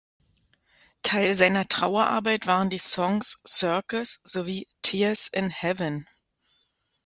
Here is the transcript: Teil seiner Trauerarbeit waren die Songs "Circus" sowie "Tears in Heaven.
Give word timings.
Teil 1.03 1.35
seiner 1.35 1.67
Trauerarbeit 1.67 2.47
waren 2.47 2.71
die 2.71 2.79
Songs 2.79 3.39
"Circus" 3.47 4.19
sowie 4.23 4.67
"Tears 4.81 5.27
in 5.27 5.51
Heaven. 5.51 6.07